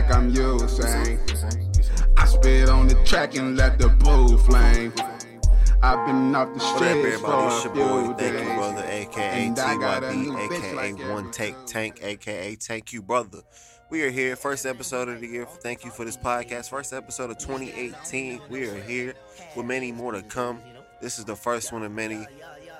[0.00, 1.18] like I'm Usain.
[2.16, 4.92] I spit on the track and let the bull flame.
[5.82, 8.32] I've been off the streets for a few boy, days.
[8.32, 12.00] thank you, brother, aka And I got a new TYB, aka like One Take Tank,
[12.02, 13.42] aka Thank You, brother.
[13.90, 15.46] We are here, first episode of the year.
[15.46, 18.40] Thank you for this podcast, first episode of 2018.
[18.48, 19.14] We are here
[19.56, 20.60] with many more to come.
[21.02, 22.26] This is the first one of many.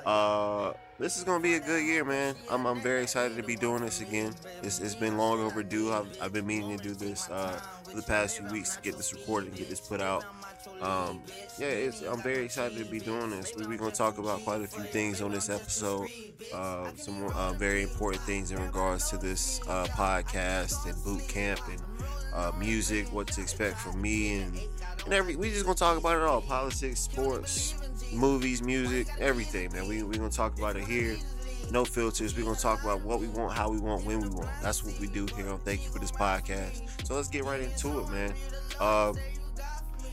[0.07, 2.35] Uh, this is gonna be a good year, man.
[2.51, 4.35] I'm, I'm very excited to be doing this again.
[4.63, 5.91] It's, it's been long overdue.
[5.93, 8.99] I've, I've been meaning to do this uh, for the past few weeks to get
[8.99, 10.25] this recorded and get this put out.
[10.83, 11.23] Um,
[11.59, 13.53] yeah, I'm very excited to be doing this.
[13.57, 16.09] We, we're going to talk about quite a few things on this episode.
[16.55, 21.61] Uh, some uh, very important things in regards to this uh, podcast and boot camp
[21.71, 21.81] and
[22.35, 24.61] uh, music, what to expect from me, and,
[25.05, 25.37] and every.
[25.37, 27.75] We just to talk about it all: politics, sports,
[28.13, 29.89] movies, music, everything, man.
[29.89, 31.17] We we to talk about it here.
[31.71, 32.37] No filters.
[32.37, 34.49] We're gonna talk about what we want, how we want, when we want.
[34.63, 37.07] That's what we do here on Thank You for this podcast.
[37.07, 38.35] So let's get right into it, man.
[38.81, 39.13] Uh,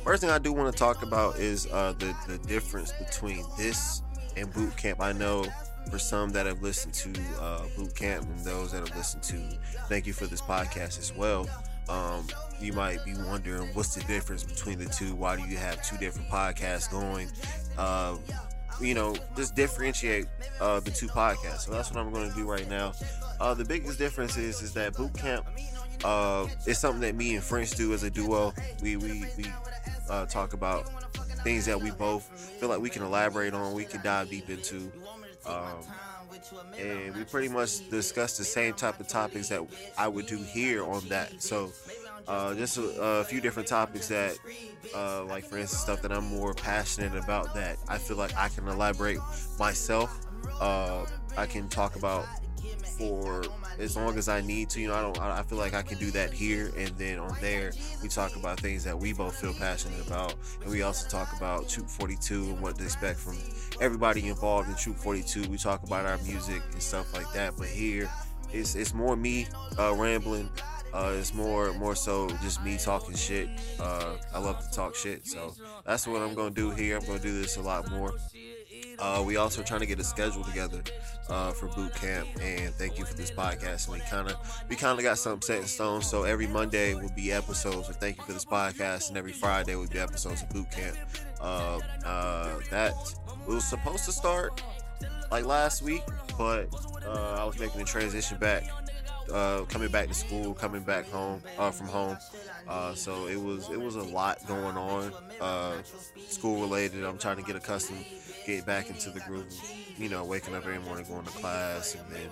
[0.08, 4.02] First thing I do want to talk about is uh, the the difference between this
[4.38, 5.02] and boot camp.
[5.02, 5.46] I know
[5.92, 9.36] for some that have listened to uh, boot camp and those that have listened to
[9.90, 11.46] thank you for this podcast as well.
[11.90, 12.28] Um,
[12.60, 15.16] you might be wondering what's the difference between the two.
[15.16, 17.30] Why do you have two different podcasts going?
[17.78, 18.18] Uh,
[18.82, 20.26] you know, just differentiate
[20.60, 21.62] uh, the two podcasts.
[21.62, 22.94] So that's what I'm going to do right now.
[23.40, 25.48] Uh, the biggest difference is is that boot camp
[26.04, 28.54] uh, is something that me and French do as a duo.
[28.82, 29.46] We we we
[30.10, 30.90] uh, talk about
[31.44, 32.24] things that we both
[32.60, 34.92] feel like we can elaborate on, we can dive deep into.
[35.46, 35.84] Um,
[36.78, 39.62] and we pretty much discuss the same type of topics that
[39.98, 41.42] I would do here on that.
[41.42, 41.72] So,
[42.28, 44.38] uh, just a, a few different topics that,
[44.96, 48.50] uh, like for instance, stuff that I'm more passionate about that I feel like I
[48.50, 49.20] can elaborate
[49.58, 50.20] myself.
[50.60, 52.26] Uh, I can talk about
[52.98, 53.44] for
[53.80, 54.82] as long as I need to.
[54.82, 55.20] You know, I don't.
[55.20, 58.60] I feel like I can do that here, and then on there we talk about
[58.60, 62.62] things that we both feel passionate about, and we also talk about Troop 42 and
[62.62, 63.38] what to expect from
[63.82, 65.50] everybody involved in Troop 42.
[65.50, 67.54] We talk about our music and stuff like that.
[67.58, 68.10] But here,
[68.52, 69.48] it's it's more me
[69.80, 70.50] uh, rambling.
[70.94, 73.50] Uh, it's more more so just me talking shit.
[73.80, 75.54] Uh, I love to talk shit, so
[75.86, 76.98] that's what I'm gonna do here.
[76.98, 78.14] I'm gonna do this a lot more.
[79.00, 80.82] Uh, we also trying to get a schedule together
[81.30, 83.88] uh, for boot camp, and thank you for this podcast.
[83.88, 84.36] And we kind of
[84.70, 86.02] we kind of got something set in stone.
[86.02, 89.76] So every Monday will be episodes of thank you for this podcast, and every Friday
[89.76, 90.98] will be episodes of boot camp.
[91.40, 92.94] Uh, uh, that
[93.48, 94.64] was supposed to start
[95.32, 96.02] like last week,
[96.38, 96.68] but
[97.06, 98.64] uh, I was making the transition back,
[99.32, 102.18] uh, coming back to school, coming back home uh, from home.
[102.68, 105.74] Uh, so it was it was a lot going on, uh,
[106.28, 107.04] school related.
[107.04, 108.06] I'm trying to get accustomed,
[108.48, 109.54] get back into the groove.
[109.98, 112.30] You know, waking up every morning, going to class, and then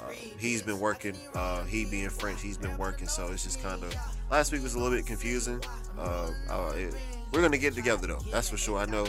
[0.00, 1.14] uh, he's been working.
[1.34, 3.06] Uh, he being French, he's been working.
[3.06, 3.94] So it's just kind of
[4.30, 5.62] last week was a little bit confusing.
[5.98, 6.30] Uh,
[6.74, 6.94] it,
[7.32, 8.20] we're gonna get together though.
[8.30, 8.78] That's for sure.
[8.78, 9.06] I know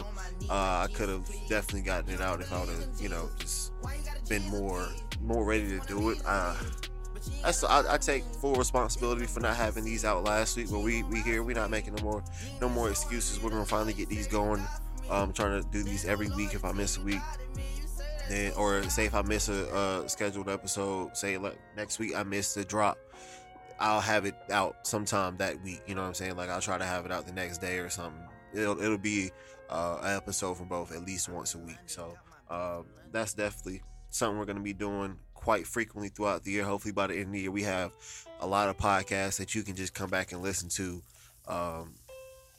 [0.50, 3.72] uh, I could have definitely gotten it out if I would have, you know, just
[4.28, 4.88] been more
[5.22, 6.18] more ready to do it.
[6.26, 6.56] Uh,
[7.42, 11.02] that's I, I take full responsibility for not having these out last week, but we
[11.04, 11.42] we here.
[11.42, 12.24] We're not making no more
[12.60, 13.40] no more excuses.
[13.40, 14.62] We're gonna finally get these going.
[15.10, 16.54] Um, trying to do these every week.
[16.54, 17.20] If I miss a week,
[18.28, 22.54] then or say if I miss a, scheduled episode, say like next week I miss
[22.54, 22.98] the drop.
[23.78, 25.82] I'll have it out sometime that week.
[25.86, 26.36] You know what I'm saying?
[26.36, 28.22] Like I'll try to have it out the next day or something.
[28.52, 29.30] It'll it'll be
[29.68, 31.78] uh, an episode for both at least once a week.
[31.86, 32.16] So
[32.50, 36.64] um, that's definitely something we're gonna be doing quite frequently throughout the year.
[36.64, 37.92] Hopefully by the end of the year we have
[38.40, 41.02] a lot of podcasts that you can just come back and listen to,
[41.48, 41.94] um,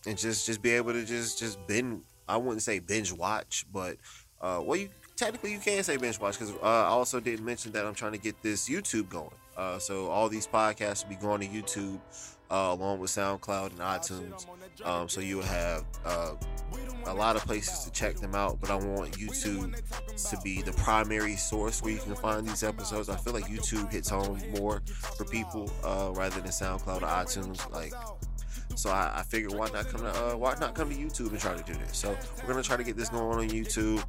[0.05, 2.03] and just just be able to just just binge.
[2.27, 3.97] I wouldn't say binge watch, but
[4.41, 7.71] uh, well, you technically you can say binge watch because uh, I also didn't mention
[7.73, 9.31] that I'm trying to get this YouTube going.
[9.57, 11.99] Uh, so all these podcasts will be going to YouTube
[12.51, 14.45] uh, along with SoundCloud and iTunes.
[14.85, 16.33] Um, so you will have uh,
[17.05, 19.75] a lot of places to check them out, but I want YouTube
[20.29, 23.09] to be the primary source where you can find these episodes.
[23.09, 27.71] I feel like YouTube hits home more for people uh, rather than SoundCloud or iTunes.
[27.71, 27.93] Like,
[28.75, 31.39] so I, I figured why not come to uh, why not come to YouTube and
[31.39, 31.97] try to do this.
[31.97, 34.03] So we're gonna try to get this going on YouTube.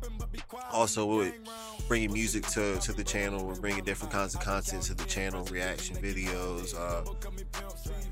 [0.73, 1.35] Also, with
[1.89, 5.45] bringing music to, to the channel, we're bringing different kinds of content to the channel,
[5.45, 6.75] reaction videos.
[6.75, 7.05] Uh,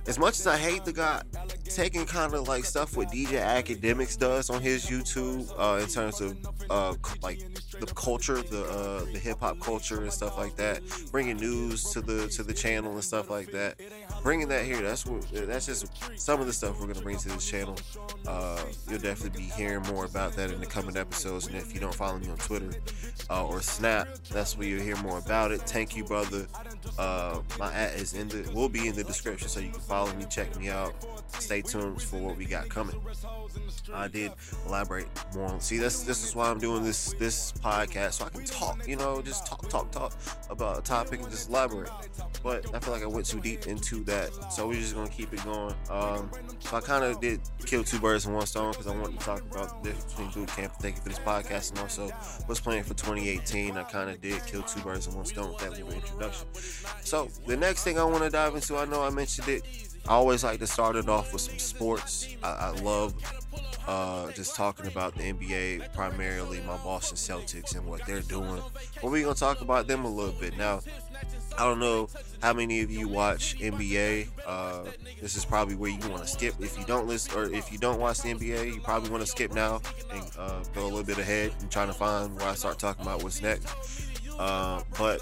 [0.06, 1.22] as much as I hate the guy
[1.64, 6.20] taking kind of like stuff what DJ Akademiks does on his YouTube uh, in terms
[6.20, 6.36] of
[6.70, 7.40] uh, like
[7.80, 12.00] the culture, the uh, the hip hop culture and stuff like that, bringing news to
[12.00, 13.80] the to the channel and stuff like that.
[14.22, 15.86] Bringing that here, that's what that's just
[16.18, 17.76] some of the stuff we're gonna bring to this channel.
[18.26, 21.46] Uh, you'll definitely be hearing more about that in the coming episodes.
[21.46, 22.70] And if you don't follow me on Twitter
[23.30, 24.08] uh, or Snap.
[24.30, 25.60] That's where you'll hear more about it.
[25.62, 26.46] Thank you, brother.
[26.98, 30.12] Uh, my at is in the will be in the description, so you can follow
[30.14, 30.94] me, check me out.
[31.38, 33.00] Stay tuned for what we got coming.
[33.92, 34.32] I did
[34.66, 35.60] elaborate more on.
[35.60, 38.86] See, this this is why I'm doing this this podcast, so I can talk.
[38.86, 40.12] You know, just talk, talk, talk
[40.50, 41.90] about a topic and just elaborate.
[42.42, 45.32] But I feel like I went too deep into that, so we're just gonna keep
[45.32, 45.74] it going.
[45.88, 46.30] Um,
[46.60, 49.24] so I kind of did kill two birds in one stone because I wanted to
[49.24, 50.74] talk about the difference between boot camp.
[50.74, 52.08] Thank you for this podcast, and also
[52.46, 53.78] what's playing for 2018.
[53.78, 56.46] I kind of did kill two birds in one stone with that little introduction.
[57.02, 59.64] So the next thing I want to dive into, I know I mentioned it.
[60.06, 62.28] I always like to start it off with some sports.
[62.42, 63.14] I, I love
[63.86, 68.60] uh, just talking about the NBA, primarily my Boston Celtics and what they're doing.
[69.00, 70.80] But we're gonna talk about them a little bit now.
[71.56, 72.08] I don't know
[72.42, 74.28] how many of you watch NBA.
[74.44, 74.84] Uh,
[75.20, 76.54] this is probably where you want to skip.
[76.60, 79.26] If you don't listen or if you don't watch the NBA, you probably want to
[79.26, 79.80] skip now
[80.12, 83.02] and uh, go a little bit ahead and trying to find where I start talking
[83.02, 83.68] about what's next.
[84.38, 85.20] Uh, but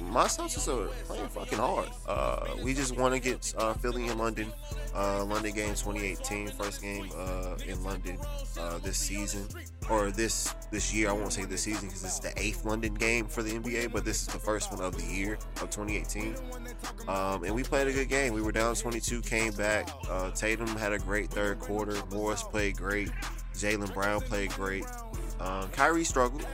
[0.00, 1.88] my Celtics are playing fucking hard.
[2.06, 4.52] Uh, we just to get uh, Philly in London.
[4.94, 8.18] Uh, London game 2018, first game uh, in London
[8.58, 9.46] uh, this season
[9.90, 11.10] or this this year.
[11.10, 14.04] I won't say this season because it's the eighth London game for the NBA, but
[14.04, 16.34] this is the first one of the year of 2018.
[17.08, 18.32] Um, and we played a good game.
[18.32, 19.90] We were down 22, came back.
[20.08, 21.96] Uh, Tatum had a great third quarter.
[22.10, 23.10] Morris played great.
[23.54, 24.84] Jaylen Brown played great.
[25.40, 26.46] Um, Kyrie struggled,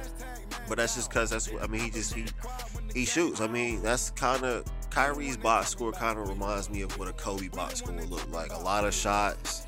[0.68, 1.50] but that's just because that's.
[1.50, 2.24] what I mean, he just he
[2.94, 3.40] he shoots.
[3.40, 5.92] I mean, that's kind of Kyrie's box score.
[5.92, 8.52] Kind of reminds me of what a Kobe box score would look like.
[8.52, 9.66] A lot of shots.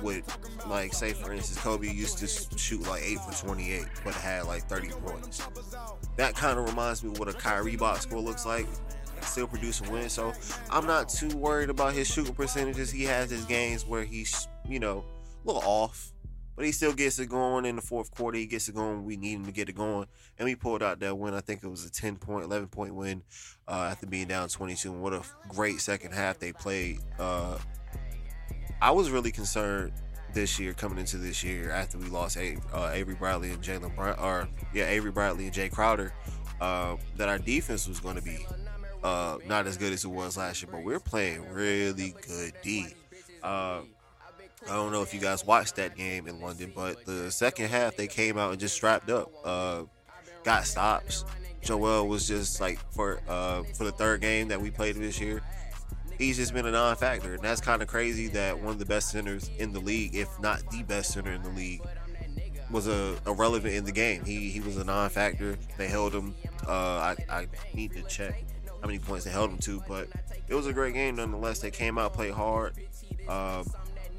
[0.00, 0.24] With
[0.68, 4.62] like, say for instance, Kobe used to shoot like eight for 28, but had like
[4.68, 5.48] 30 points.
[6.16, 8.66] That kind of reminds me of what a Kyrie box score looks like.
[9.22, 10.32] Still producing wins, so
[10.70, 12.92] I'm not too worried about his shooting percentages.
[12.92, 15.04] He has his games where he's, you know,
[15.44, 16.12] a little off
[16.58, 18.36] but he still gets it going in the fourth quarter.
[18.36, 19.04] He gets it going.
[19.04, 21.32] We need him to get it going, and we pulled out that win.
[21.32, 23.22] I think it was a 10 point, 11 point win
[23.68, 24.92] uh, after being down 22.
[24.92, 26.98] And what a great second half they played.
[27.16, 27.58] Uh,
[28.82, 29.92] I was really concerned
[30.34, 33.94] this year, coming into this year, after we lost a- uh, Avery Bradley and Jaylen
[33.94, 36.12] Brown, or yeah, Avery Bradley and Jae Crowder,
[36.60, 38.44] uh, that our defense was going to be
[39.04, 40.72] uh, not as good as it was last year.
[40.72, 42.88] But we're playing really good D.
[44.66, 47.68] Uh, I don't know if you guys watched that game in London, but the second
[47.68, 49.82] half they came out and just strapped up, uh,
[50.44, 51.24] got stops.
[51.62, 55.42] Joel was just like for uh, for the third game that we played this year.
[56.16, 59.10] He's just been a non-factor, and that's kind of crazy that one of the best
[59.10, 61.80] centers in the league, if not the best center in the league,
[62.70, 64.24] was a irrelevant in the game.
[64.24, 65.56] He he was a non-factor.
[65.76, 66.34] They held him.
[66.66, 68.44] Uh, I I need to check
[68.80, 70.08] how many points they held him to, but
[70.48, 71.60] it was a great game nonetheless.
[71.60, 72.74] They came out, played hard.
[73.28, 73.64] Um,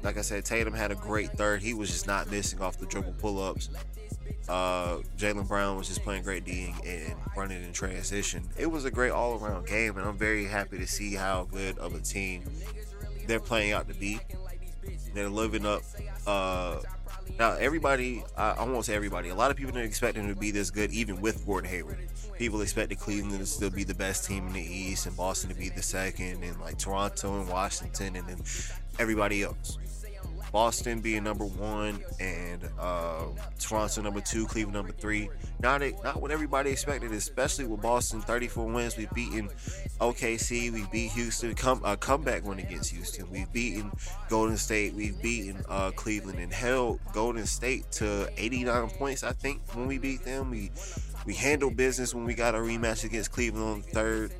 [0.02, 1.62] like I said, Tatum had a great third.
[1.62, 3.68] He was just not missing off the dribble pull ups.
[4.48, 8.48] Uh, Jaylen Brown was just playing great D and running in transition.
[8.56, 11.78] It was a great all around game, and I'm very happy to see how good
[11.78, 12.42] of a team
[13.26, 14.18] they're playing out to be.
[15.14, 15.82] They're living up.
[16.26, 16.80] Uh,
[17.38, 20.34] now, everybody, I, I won't say everybody, a lot of people didn't expect them to
[20.34, 21.98] be this good, even with Gordon Hayward.
[22.36, 25.56] People expected Cleveland to still be the best team in the East, and Boston to
[25.56, 28.38] be the second, and like Toronto and Washington, and then
[28.98, 29.78] everybody else.
[30.52, 33.24] Boston being number one and uh,
[33.58, 35.28] Toronto number two, Cleveland number three.
[35.60, 38.96] Not not what everybody expected, especially with Boston 34 wins.
[38.96, 39.48] We've beaten
[40.00, 43.30] OKC, we beat Houston, come a comeback win against Houston.
[43.30, 43.92] We've beaten
[44.28, 49.22] Golden State, we've beaten uh, Cleveland and held Golden State to 89 points.
[49.22, 50.72] I think when we beat them, we
[51.26, 54.32] we handled business when we got a rematch against Cleveland on the third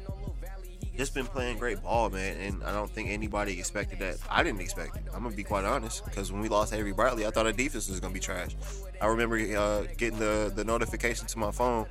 [0.96, 2.36] just been playing great ball, man.
[2.38, 4.16] And I don't think anybody expected that.
[4.28, 5.04] I didn't expect it.
[5.14, 7.88] I'm gonna be quite honest, because when we lost Avery Bradley, I thought our defense
[7.88, 8.56] was gonna be trash.
[9.00, 11.86] I remember uh, getting the the notification to my phone.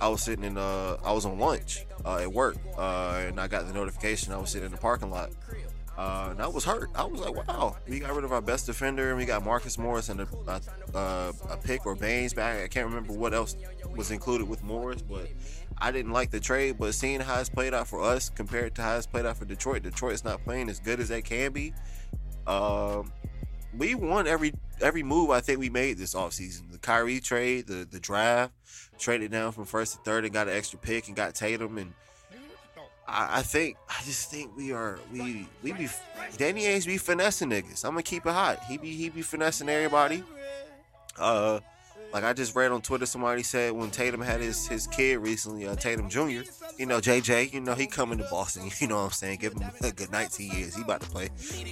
[0.00, 3.48] I was sitting in uh I was on lunch uh, at work, uh, and I
[3.48, 4.32] got the notification.
[4.32, 5.30] I was sitting in the parking lot.
[6.00, 6.88] Uh, and I was hurt.
[6.94, 9.76] I was like, wow, we got rid of our best defender, and we got Marcus
[9.76, 10.28] Morris and a,
[10.94, 12.64] a, a pick or Baynes back.
[12.64, 13.54] I can't remember what else
[13.94, 15.28] was included with Morris, but
[15.76, 18.82] I didn't like the trade, but seeing how it's played out for us compared to
[18.82, 21.74] how it's played out for Detroit, Detroit's not playing as good as they can be.
[22.46, 23.12] Um,
[23.76, 26.72] we won every every move I think we made this offseason.
[26.72, 28.54] The Kyrie trade, the the draft,
[28.98, 31.92] traded down from first to third and got an extra pick and got Tatum and
[33.10, 35.88] I, I think I just think we are we we be
[36.36, 37.84] Danny Ainge be finessing niggas.
[37.84, 38.62] I'm gonna keep it hot.
[38.64, 40.22] He be he be finessing everybody.
[41.18, 41.60] Uh
[42.12, 45.66] Like I just read on Twitter, somebody said when Tatum had his his kid recently,
[45.68, 46.42] uh, Tatum Jr.
[46.78, 48.70] You know, JJ, you know he coming to Boston.
[48.80, 49.38] You know what I'm saying?
[49.38, 50.74] Give him a good 19 years.
[50.74, 51.28] He about to play.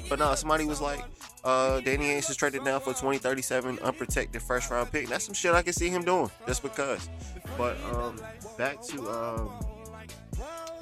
[0.09, 1.02] But no, somebody was like,
[1.42, 5.09] uh, Danny Ainge is traded now for 2037 unprotected first round pick.
[5.09, 7.09] That's some shit I can see him doing just because.
[7.57, 8.21] But um,
[8.59, 9.50] back to um,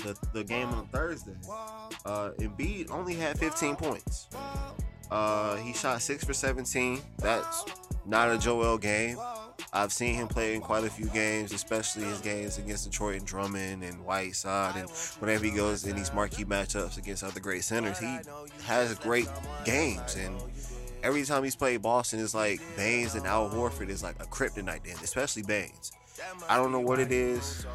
[0.06, 1.36] the the game on Thursday.
[2.04, 4.28] Uh, Embiid only had 15 points.
[5.10, 7.00] Uh, he shot six for 17.
[7.18, 7.64] That's
[8.04, 9.18] not a Joel game.
[9.72, 13.26] I've seen him play in quite a few games, especially his games against Detroit and
[13.26, 17.98] Drummond and Whiteside, and whenever he goes in these marquee matchups against other great centers,
[17.98, 18.18] he
[18.64, 19.28] has great
[19.64, 20.16] games.
[20.16, 20.36] And
[21.02, 24.84] every time he's played Boston, it's like Baynes and Al Horford is like a kryptonite
[24.84, 25.92] then, especially Baynes.
[26.48, 27.66] I don't know what it is.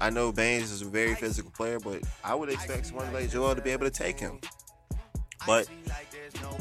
[0.00, 3.54] I know Baynes is a very physical player, but I would expect someone like Joel
[3.54, 4.40] to be able to take him.
[5.46, 5.68] But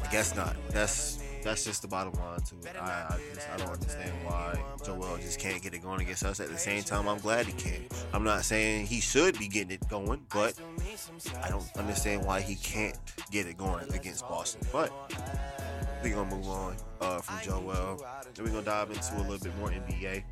[0.04, 0.56] I guess not.
[0.70, 2.75] That's that's just the bottom line to it.
[2.80, 6.39] I, I just I don't understand why Joel just can't get it going against us.
[6.39, 7.86] At the same time, I'm glad he can.
[8.13, 10.54] I'm not saying he should be getting it going, but
[11.44, 12.98] I don't understand why he can't
[13.32, 14.62] get it going against Boston.
[14.72, 14.92] But
[16.04, 18.04] we're gonna move on uh, from Joel.
[18.34, 20.24] Then we're gonna dive into a little bit more NBA.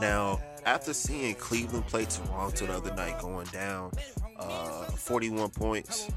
[0.00, 3.92] Now, after seeing Cleveland play Toronto the other night, going down
[4.36, 6.08] uh, 41 points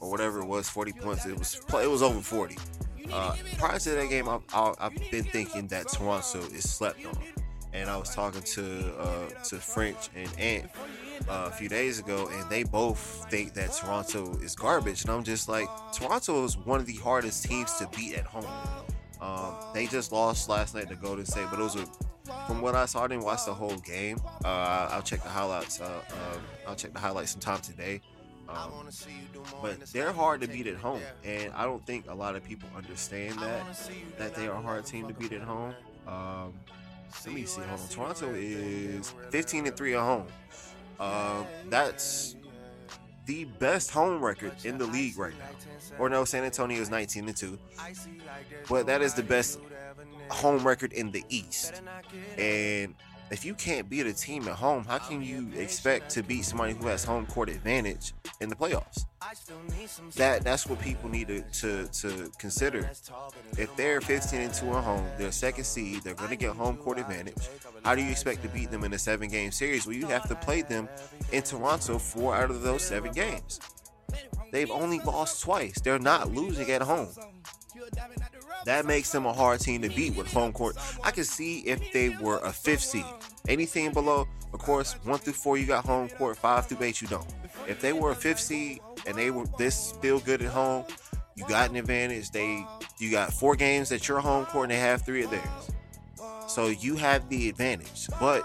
[0.00, 1.26] or whatever it was, 40 points.
[1.26, 2.56] It was it was over 40.
[3.12, 7.16] Uh, prior to that game, I, have been thinking that Toronto is slept on,
[7.72, 10.70] and I was talking to uh, to French and Ant
[11.28, 15.24] uh, a few days ago, and they both think that Toronto is garbage, and I'm
[15.24, 18.46] just like, Toronto is one of the hardest teams to beat at home.
[19.20, 21.86] Um, they just lost last night to Golden State, but it was a
[22.46, 24.18] from what I saw, I didn't watch the whole game.
[24.44, 25.80] Uh, I'll check the highlights.
[25.80, 28.00] Uh, uh, I'll check the highlights sometime today.
[28.48, 28.88] Um,
[29.60, 32.68] but they're hard to beat at home, and I don't think a lot of people
[32.76, 35.74] understand that that they are a hard team to beat at home.
[36.06, 36.52] Um,
[37.24, 37.60] let me see.
[37.62, 37.88] Hold on.
[37.88, 40.26] Toronto is 15 and three at home.
[41.00, 42.36] Uh, that's
[43.26, 45.98] the best home record in the league right now.
[45.98, 47.58] Or no, San Antonio is 19 and two,
[48.68, 49.58] but that is the best
[50.30, 51.82] home record in the East.
[52.38, 52.94] And
[53.30, 56.74] if you can't beat a team at home, how can you expect to beat somebody
[56.74, 59.04] who has home court advantage in the playoffs?
[60.14, 62.90] That that's what people need to, to, to consider.
[63.58, 66.76] If they're 15 and 2 at home, they're second seed, they're going to get home
[66.76, 67.48] court advantage.
[67.84, 69.86] How do you expect to beat them in a seven game series?
[69.86, 70.88] Well, you have to play them
[71.32, 73.58] in Toronto four out of those seven games.
[74.52, 75.80] They've only lost twice.
[75.80, 77.08] They're not losing at home.
[78.64, 80.76] That makes them a hard team to beat with home court.
[81.04, 83.04] I can see if they were a fifth seed.
[83.48, 87.08] Anything below, of course, one through four you got home court, five through eight you
[87.08, 87.26] don't.
[87.68, 90.84] If they were a fifth seed and they were this feel good at home,
[91.36, 92.30] you got an advantage.
[92.30, 92.64] They
[92.98, 95.70] you got four games at your home court and they have three of theirs.
[96.48, 98.08] So you have the advantage.
[98.18, 98.42] But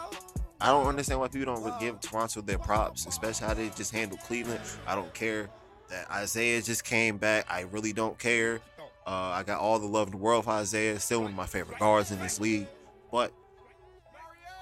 [0.60, 4.22] I don't understand why people don't give Toronto their props, especially how they just handled
[4.22, 4.62] Cleveland.
[4.86, 5.50] I don't care
[5.90, 7.46] that Isaiah just came back.
[7.50, 8.60] I really don't care.
[9.06, 11.00] Uh, I got all the love in the world for Isaiah.
[11.00, 12.68] Still one of my favorite guards in this league.
[13.12, 13.34] But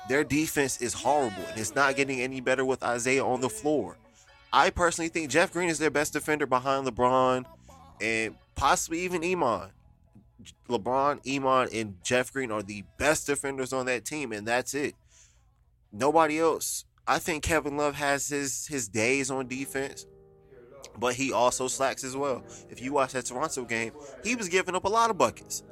[0.08, 3.98] their defense is horrible, and it's not getting any better with Isaiah on the floor.
[4.52, 7.46] I personally think Jeff Green is their best defender behind LeBron
[8.02, 9.70] and possibly even Iman.
[10.68, 14.96] LeBron, Iman, and Jeff Green are the best defenders on that team, and that's it.
[15.92, 16.86] Nobody else.
[17.06, 20.06] I think Kevin Love has his his days on defense
[21.00, 22.44] but he also slacks as well.
[22.70, 25.64] If you watch that Toronto game, he was giving up a lot of buckets.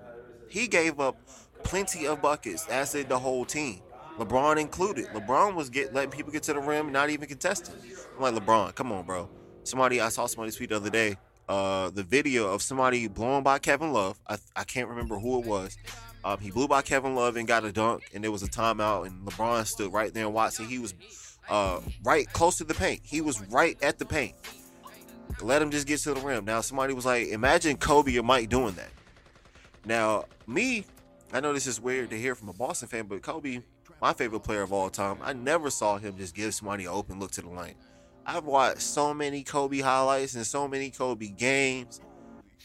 [0.50, 1.18] He gave up
[1.64, 3.82] plenty of buckets, as did the whole team.
[4.18, 5.08] LeBron included.
[5.08, 7.76] LeBron was get letting people get to the rim, not even contesting.
[8.16, 9.30] I'm like, LeBron, come on, bro.
[9.64, 11.18] Somebody I saw somebody tweet the other day,
[11.48, 14.20] uh, the video of somebody blowing by Kevin Love.
[14.28, 15.78] I, I can't remember who it was.
[16.24, 19.06] Um, he blew by Kevin Love and got a dunk, and there was a timeout,
[19.06, 20.68] and LeBron stood right there and watching.
[20.68, 20.94] He was
[21.50, 23.02] uh, right close to the paint.
[23.04, 24.34] He was right at the paint.
[25.42, 26.46] Let him just get to the rim.
[26.46, 28.90] Now, somebody was like, imagine Kobe or Mike doing that.
[29.86, 30.86] Now, me,
[31.32, 33.62] I know this is weird to hear from a Boston fan, but Kobe,
[34.02, 37.20] my favorite player of all time, I never saw him just give somebody an open
[37.20, 37.76] look to the lane.
[38.26, 42.02] I've watched so many Kobe highlights and so many Kobe games.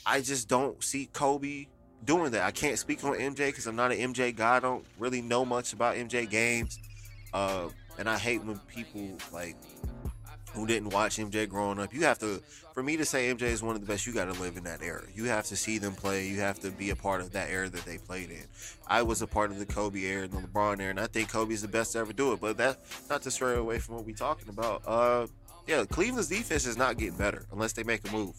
[0.04, 1.66] I just don't see Kobe
[2.04, 2.42] doing that.
[2.42, 4.57] I can't speak on MJ because I'm not an MJ guy.
[4.57, 6.81] I don't really know much about MJ games.
[7.33, 9.57] Uh, and I hate when people like
[10.54, 12.42] who didn't watch MJ growing up, you have to,
[12.73, 14.64] for me to say MJ is one of the best, you got to live in
[14.64, 15.02] that era.
[15.14, 16.26] You have to see them play.
[16.26, 18.44] You have to be a part of that era that they played in.
[18.87, 21.30] I was a part of the Kobe era and the LeBron era, and I think
[21.30, 22.40] Kobe's the best to ever do it.
[22.40, 22.78] But that,
[23.09, 24.82] not to stray away from what we're talking about.
[24.87, 25.26] Uh,
[25.66, 28.35] yeah, Cleveland's defense is not getting better unless they make a move.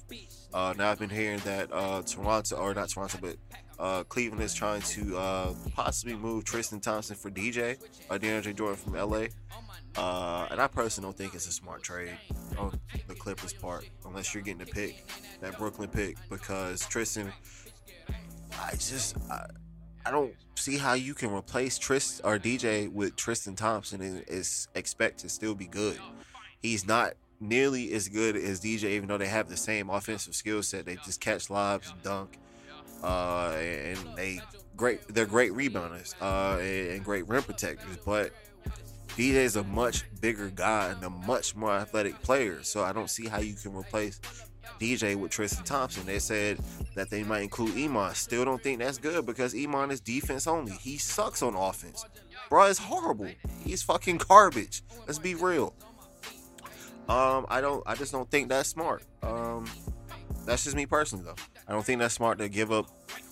[0.53, 3.37] Uh, now I've been hearing that uh, Toronto, or not Toronto, but
[3.79, 7.77] uh, Cleveland is trying to uh, possibly move Tristan Thompson for DJ
[8.09, 9.27] or DeAndre Jordan from LA.
[9.95, 12.17] Uh, and I personally don't think it's a smart trade
[12.57, 15.05] on the Clippers' part, unless you're getting a pick,
[15.41, 17.31] that Brooklyn pick, because Tristan,
[18.59, 19.45] I just, I,
[20.05, 24.67] I don't see how you can replace Tristan or DJ with Tristan Thompson and is
[24.75, 25.99] expect to still be good.
[26.61, 30.63] He's not nearly as good as DJ, even though they have the same offensive skill
[30.63, 30.85] set.
[30.85, 32.39] They just catch lobs, dunk,
[33.03, 34.39] uh, and they
[34.75, 35.01] great.
[35.07, 37.97] They're great rebounders uh, and great rim protectors.
[38.05, 38.31] But
[39.09, 42.63] DJ is a much bigger guy and a much more athletic player.
[42.63, 44.19] So I don't see how you can replace
[44.79, 46.05] DJ with Tristan Thompson.
[46.05, 46.59] They said
[46.95, 48.15] that they might include Iman.
[48.15, 50.73] Still don't think that's good because Iman is defense only.
[50.73, 52.05] He sucks on offense.
[52.49, 53.29] Bro, is horrible.
[53.63, 54.83] He's fucking garbage.
[55.05, 55.73] Let's be real.
[57.09, 57.83] Um, I don't.
[57.85, 59.03] I just don't think that's smart.
[59.21, 59.65] Um,
[60.45, 61.35] that's just me personally, though.
[61.67, 62.87] I don't think that's smart to give up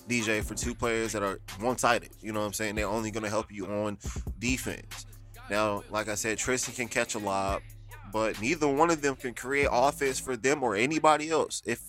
[0.08, 2.10] DJ for two players that are one-sided.
[2.22, 2.76] You know what I'm saying?
[2.76, 3.98] They're only going to help you on
[4.40, 5.06] defense.
[5.50, 7.62] Now, like I said, Tristan can catch a lob,
[8.12, 11.62] but neither one of them can create offense for them or anybody else.
[11.66, 11.82] If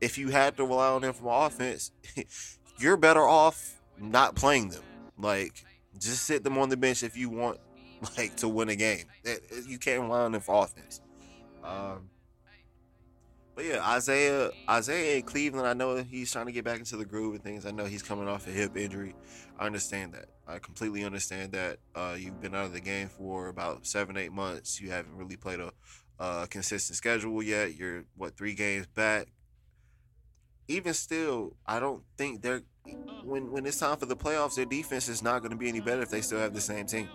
[0.00, 1.92] if you had to rely on them for offense,
[2.78, 4.82] you're better off not playing them.
[5.18, 5.64] Like,
[5.98, 7.58] just sit them on the bench if you want
[8.18, 9.04] like to win a game.
[9.66, 11.00] You can't rely on them for offense.
[11.62, 12.10] Um,
[13.54, 15.66] but yeah, Isaiah, Isaiah in Cleveland.
[15.66, 17.64] I know he's trying to get back into the groove and things.
[17.64, 19.14] I know he's coming off a hip injury.
[19.58, 20.26] I understand that.
[20.48, 21.78] I completely understand that.
[21.94, 24.80] Uh, you've been out of the game for about seven, eight months.
[24.80, 25.72] You haven't really played a,
[26.18, 27.76] a consistent schedule yet.
[27.76, 29.28] You're what three games back.
[30.66, 32.62] Even still, I don't think they're
[33.22, 34.56] when when it's time for the playoffs.
[34.56, 36.86] Their defense is not going to be any better if they still have the same
[36.86, 37.08] team.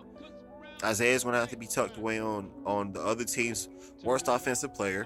[0.84, 3.68] Isaiah's going to have to be tucked away on on the other team's
[4.04, 5.06] worst offensive player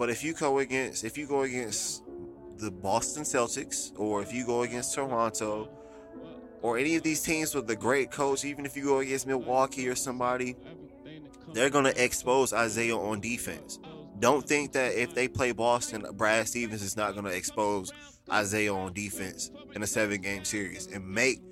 [0.00, 2.04] but if you go against if you go against
[2.56, 5.68] the Boston Celtics or if you go against Toronto
[6.62, 9.86] or any of these teams with the great coach, even if you go against Milwaukee
[9.86, 10.56] or somebody,
[11.52, 13.78] they're going to expose Isaiah on defense.
[14.18, 17.92] Don't think that if they play Boston, Brad Stevens is not going to expose
[18.32, 21.42] Isaiah on defense in a seven game series and make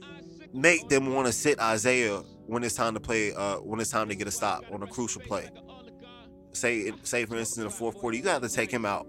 [0.54, 4.08] make them want to sit Isaiah when it's time to play uh, when it's time
[4.08, 5.50] to get a stop on a crucial play
[6.52, 9.06] say say for instance in the fourth quarter, you got to take him out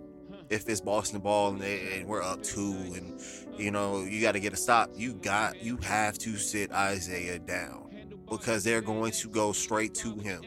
[0.49, 3.21] if it's Boston ball and, they, and we're up two and
[3.57, 4.89] you know you got to get a stop.
[4.95, 7.89] You got you have to sit Isaiah down
[8.29, 10.41] because they're going to go straight to him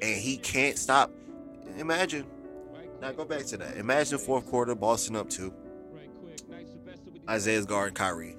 [0.00, 1.12] and he can't stop.
[1.78, 2.26] Imagine
[3.00, 3.76] now go back to that.
[3.76, 5.52] Imagine fourth quarter, Boston up two.
[7.28, 8.36] Isaiah's guarding Kyrie.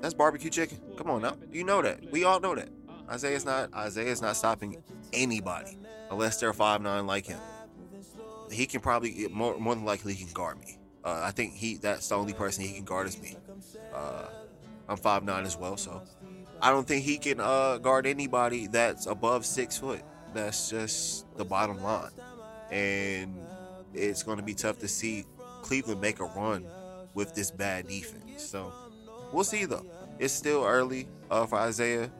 [0.00, 0.78] That's barbecue chicken.
[0.96, 1.36] Come on now.
[1.52, 2.10] You know that.
[2.10, 2.68] We all know that.
[3.10, 5.78] Isaiah's not Isaiah's not stopping anybody
[6.10, 7.40] unless they're five nine like him.
[8.50, 10.78] He can probably more more than likely he can guard me.
[11.04, 13.36] Uh, I think he that's the only person he can guard is me.
[13.92, 14.26] Uh,
[14.88, 16.02] I'm five nine as well, so
[16.60, 20.02] I don't think he can uh, guard anybody that's above six foot.
[20.34, 22.10] That's just the bottom line,
[22.70, 23.36] and
[23.92, 25.24] it's going to be tough to see
[25.62, 26.66] Cleveland make a run
[27.14, 28.44] with this bad defense.
[28.44, 28.72] So
[29.32, 29.86] we'll see though.
[30.18, 32.10] It's still early uh, for Isaiah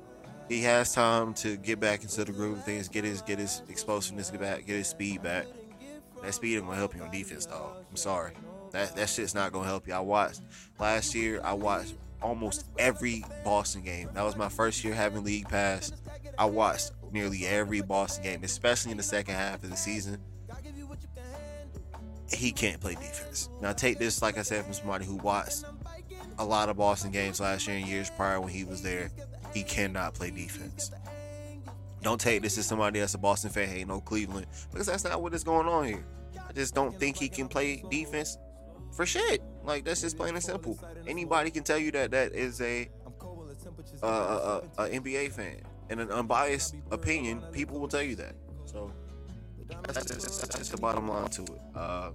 [0.50, 3.62] he has time to get back into the groove of things, get his get his
[3.68, 5.46] explosiveness back, get his speed back.
[6.22, 7.76] That speed ain't gonna help you on defense, dog.
[7.88, 8.32] I'm sorry.
[8.72, 9.94] That that shit's not gonna help you.
[9.94, 10.42] I watched
[10.80, 11.40] last year.
[11.44, 14.10] I watched almost every Boston game.
[14.12, 15.92] That was my first year having league pass.
[16.36, 20.18] I watched nearly every Boston game, especially in the second half of the season.
[22.28, 23.50] He can't play defense.
[23.60, 25.64] Now take this, like I said, from somebody who watched
[26.40, 29.10] a lot of Boston games last year and years prior when he was there
[29.52, 30.90] he cannot play defense.
[32.02, 35.20] Don't take this as somebody that's a Boston fan hating on Cleveland because that's not
[35.22, 36.04] what is going on here.
[36.48, 38.38] I just don't think he can play defense
[38.92, 39.42] for shit.
[39.64, 40.78] Like that's just plain and simple.
[41.06, 42.88] Anybody can tell you that that is a
[44.02, 45.60] uh, a, a, a NBA fan
[45.90, 47.42] and an unbiased opinion.
[47.52, 48.34] People will tell you that.
[49.86, 51.60] That's the bottom line to it.
[51.74, 52.10] Uh,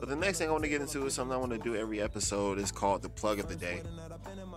[0.00, 1.74] but the next thing I want to get into is something I want to do
[1.74, 2.58] every episode.
[2.58, 3.80] is called the plug of the day,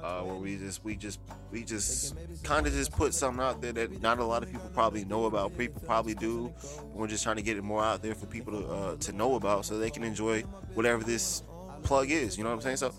[0.04, 1.20] uh, where we just we just
[1.52, 4.70] we just kind of just put something out there that not a lot of people
[4.74, 5.58] probably know about.
[5.58, 6.54] People probably do.
[6.94, 9.36] We're just trying to get it more out there for people to uh, to know
[9.36, 10.42] about, so they can enjoy
[10.74, 11.44] whatever this
[11.84, 12.38] plug is.
[12.38, 12.78] You know what I'm saying?
[12.78, 12.94] So,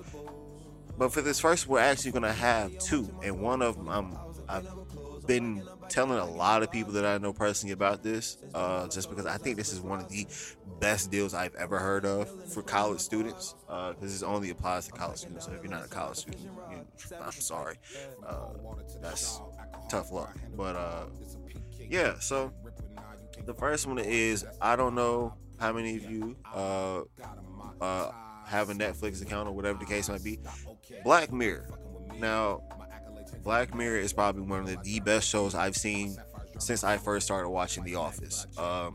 [0.97, 4.17] but for this first, we're actually gonna have two, and one of them I'm
[4.49, 4.69] I've
[5.27, 9.27] been telling a lot of people that I know personally about this, uh, just because
[9.27, 10.27] I think this is one of the
[10.81, 13.55] best deals I've ever heard of for college students.
[13.69, 15.47] Uh, this only applies to college students.
[15.47, 16.87] So if you're not a college student, you,
[17.21, 17.77] I'm sorry.
[18.27, 18.49] Uh,
[19.01, 19.41] that's
[19.89, 20.37] tough luck.
[20.57, 21.05] But uh,
[21.81, 22.53] yeah, so
[23.45, 27.01] the first one is I don't know how many of you uh,
[27.81, 28.13] uh,
[28.47, 30.39] have a Netflix account or whatever the case might be.
[31.05, 31.67] Black Mirror.
[32.19, 32.63] Now,
[33.43, 36.17] Black Mirror is probably one of the, best shows I've seen
[36.59, 38.47] since I first started watching The Office.
[38.59, 38.95] Um,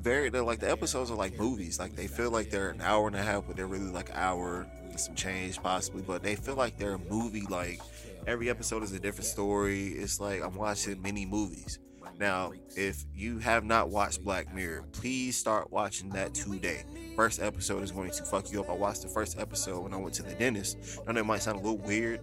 [0.00, 1.78] very, like the episodes are like movies.
[1.78, 4.16] Like they feel like they're an hour and a half, but they're really like an
[4.16, 6.02] hour and some change possibly.
[6.02, 7.46] But they feel like they're a movie.
[7.48, 7.80] Like
[8.26, 9.88] every episode is a different story.
[9.88, 11.78] It's like I'm watching mini movies.
[12.18, 16.84] Now, if you have not watched Black Mirror, please start watching that today.
[17.14, 18.70] First episode is going to fuck you up.
[18.70, 20.98] I watched the first episode when I went to the dentist.
[21.06, 22.20] I know it might sound a little weird,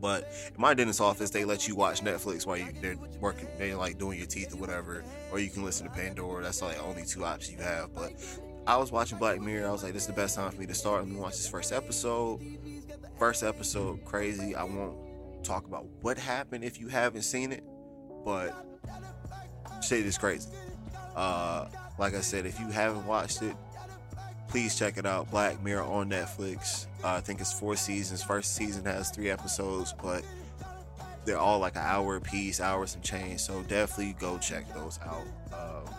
[0.00, 3.76] but in my dentist office, they let you watch Netflix while you, they're working, they're
[3.76, 5.02] like doing your teeth or whatever,
[5.32, 6.42] or you can listen to Pandora.
[6.42, 7.92] That's like only two options you have.
[7.94, 8.12] But
[8.66, 9.68] I was watching Black Mirror.
[9.68, 11.00] I was like, this is the best time for me to start.
[11.00, 12.40] Let me watch this first episode.
[13.18, 14.54] First episode, crazy.
[14.54, 17.64] I won't talk about what happened if you haven't seen it,
[18.24, 18.73] but
[19.84, 20.48] shit is crazy.
[21.14, 21.66] Uh,
[21.98, 23.54] like I said, if you haven't watched it,
[24.48, 25.30] please check it out.
[25.30, 26.86] Black Mirror on Netflix.
[27.02, 28.22] Uh, I think it's four seasons.
[28.22, 30.24] First season has three episodes, but
[31.24, 33.40] they're all like an hour piece, hours some change.
[33.40, 35.26] So definitely go check those out.
[35.52, 35.94] Um,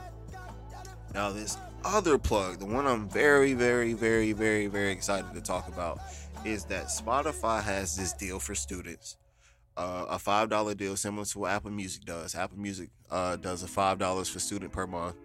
[1.14, 5.68] now this other plug, the one I'm very, very, very, very, very excited to talk
[5.68, 6.00] about,
[6.44, 9.18] is that Spotify has this deal for students
[9.78, 12.36] uh, a five dollar deal similar to what Apple Music does.
[12.36, 15.16] Apple Music uh, does a five dollars for student per month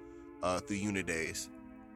[0.42, 1.48] uh, through Unidays.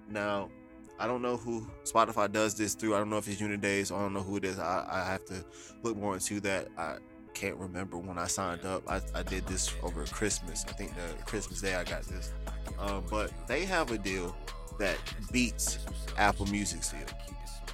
[0.08, 0.50] Now,
[0.98, 2.94] I don't know who Spotify does this through.
[2.94, 3.90] I don't know if it's Unidays.
[3.90, 4.58] I don't know who it is.
[4.58, 5.44] I, I have to
[5.82, 6.68] look more into that.
[6.78, 6.98] I
[7.34, 8.88] can't remember when I signed up.
[8.88, 10.64] I, I did this over Christmas.
[10.68, 12.32] I think the Christmas day I got this.
[12.78, 14.36] Um, but they have a deal
[14.78, 14.96] that
[15.32, 15.78] beats
[16.16, 17.00] Apple Music's deal.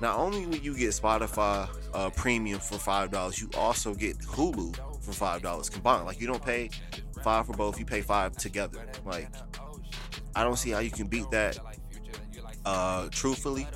[0.01, 4.75] Not only will you get Spotify uh, Premium for five dollars, you also get Hulu
[5.03, 6.07] for five dollars combined.
[6.07, 6.71] Like you don't pay
[7.23, 8.87] five for both; you pay five together.
[9.05, 9.29] Like
[10.35, 11.59] I don't see how you can beat that.
[12.65, 13.67] Uh, truthfully,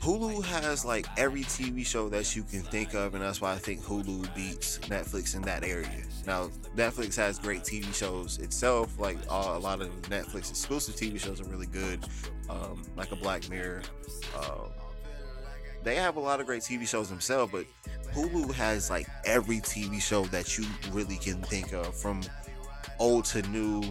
[0.00, 3.58] Hulu has like every TV show that you can think of, and that's why I
[3.58, 5.88] think Hulu beats Netflix in that area.
[6.26, 8.98] Now, Netflix has great TV shows itself.
[8.98, 12.04] Like uh, a lot of Netflix exclusive TV shows are really good,
[12.48, 13.82] um, like a Black Mirror.
[14.36, 14.68] Uh,
[15.82, 17.66] they have a lot of great TV shows themselves, but
[18.12, 22.22] Hulu has like every TV show that you really can think of from
[22.98, 23.82] old to new.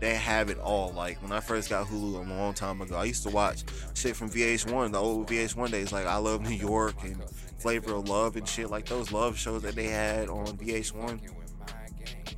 [0.00, 0.92] They have it all.
[0.92, 4.16] Like when I first got Hulu a long time ago, I used to watch shit
[4.16, 7.22] from VH1, the old VH1 days, like I Love New York and
[7.58, 11.20] Flavor of Love and shit, like those love shows that they had on VH1.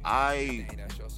[0.05, 0.69] I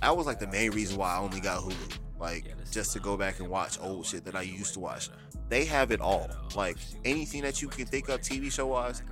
[0.01, 3.17] that was like the main reason why I only got Hulu, like just to go
[3.17, 5.11] back and watch old shit that I used to watch
[5.49, 6.29] they have it all.
[6.55, 9.03] Like anything that you can think of TV show wise,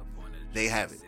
[0.53, 1.01] they have it.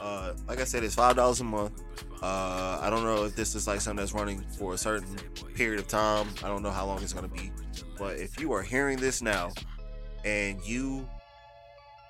[0.00, 1.82] Uh, like I said, it's five dollars a month.
[2.22, 5.16] Uh, I don't know if this is like something that's running for a certain
[5.54, 6.28] period of time.
[6.42, 7.52] I don't know how long it's gonna be.
[7.98, 9.52] But if you are hearing this now
[10.24, 11.08] and you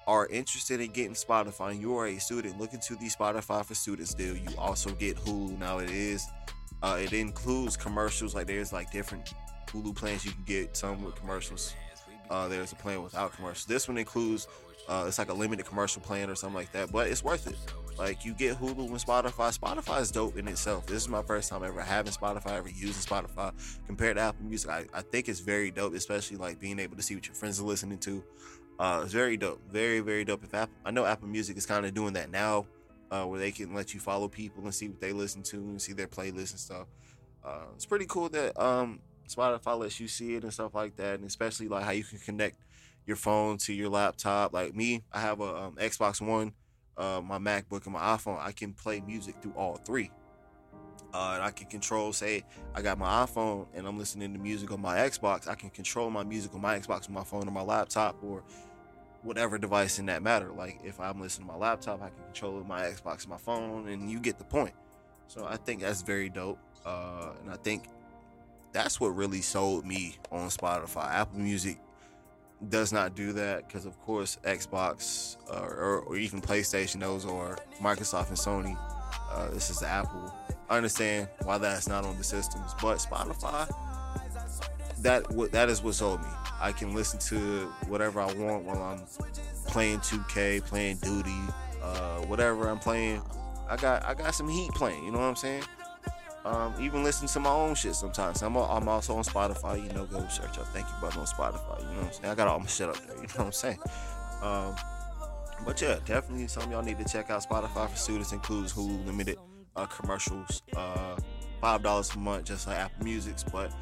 [0.07, 3.75] are interested in getting Spotify and you are a student looking to the Spotify for
[3.75, 5.59] Students deal, you also get Hulu.
[5.59, 6.27] Now it is
[6.83, 8.35] uh, it includes commercials.
[8.35, 9.33] Like there's like different
[9.75, 11.75] Hulu plans you can get some with commercials.
[12.31, 13.67] Uh, there's a plan without commercials.
[13.67, 14.47] This one includes
[14.89, 17.57] uh, it's like a limited commercial plan or something like that, but it's worth it.
[17.99, 19.57] Like you get Hulu and Spotify.
[19.57, 20.87] Spotify is dope in itself.
[20.87, 23.53] This is my first time ever having Spotify, ever using Spotify
[23.87, 24.71] compared to Apple Music.
[24.71, 27.61] I, I think it's very dope, especially like being able to see what your friends
[27.61, 28.23] are listening to.
[28.79, 30.43] Uh, it's very dope, very very dope.
[30.43, 32.67] If Apple, I know Apple Music is kind of doing that now,
[33.11, 35.81] uh, where they can let you follow people and see what they listen to and
[35.81, 36.89] see their playlists and stuff.
[37.45, 41.17] Uh, it's pretty cool that um, Spotify lets you see it and stuff like that,
[41.17, 42.57] and especially like how you can connect
[43.07, 44.53] your phone to your laptop.
[44.53, 46.53] Like me, I have a um, Xbox One,
[46.97, 48.39] uh, my MacBook, and my iPhone.
[48.41, 50.11] I can play music through all three.
[51.13, 52.43] Uh, and I can control, say,
[52.75, 55.47] I got my iPhone and I'm listening to music on my Xbox.
[55.47, 58.43] I can control my music on my Xbox, my phone, or my laptop, or
[59.23, 60.51] whatever device in that matter.
[60.51, 64.11] Like if I'm listening to my laptop, I can control my Xbox, my phone, and
[64.11, 64.75] you get the point.
[65.29, 66.59] So I think that's very dope.
[66.85, 67.85] Uh, and I think
[68.75, 71.09] that's what really sold me on Spotify.
[71.11, 71.79] Apple Music
[72.69, 77.57] does not do that because, of course, Xbox uh, or, or, even PlayStation, those are
[77.81, 78.77] Microsoft and Sony.
[79.31, 80.35] Uh, this is Apple.
[80.69, 83.73] I understand why that's not on the systems, but Spotify,
[85.03, 86.29] that that is what sold me.
[86.61, 89.03] I can listen to whatever I want while I'm
[89.67, 91.39] playing 2K, playing Duty,
[91.83, 93.23] uh, whatever I'm playing.
[93.69, 95.05] I got I got some heat playing.
[95.05, 95.63] You know what I'm saying?
[96.45, 98.43] Um, even listen to my own shit sometimes.
[98.43, 99.83] I'm, a, I'm also on Spotify.
[99.83, 101.81] You know, go search up Thank You Brother on Spotify.
[101.81, 102.27] You know what I'm saying?
[102.27, 103.17] I got all my shit up there.
[103.17, 103.79] You know what I'm saying?
[104.43, 104.77] Um,
[105.65, 108.33] but yeah, definitely some y'all need to check out Spotify for students.
[108.33, 109.39] Includes Hulu limited
[109.77, 111.17] uh, commercials, uh,
[111.61, 113.43] five dollars a month, just like Apple Music's.
[113.43, 113.73] But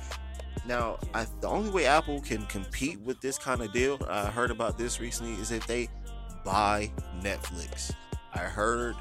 [0.67, 4.51] now, I, the only way Apple can compete with this kind of deal, I heard
[4.51, 5.89] about this recently, is if they
[6.45, 7.93] buy Netflix.
[8.35, 8.95] I heard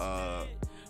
[0.00, 0.44] uh,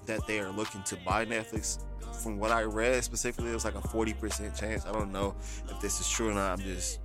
[0.07, 1.85] that they are looking to buy Netflix.
[2.23, 4.87] From what I read specifically, it was like a 40% chance.
[4.87, 5.35] I don't know
[5.69, 6.59] if this is true or not.
[6.59, 7.01] I'm just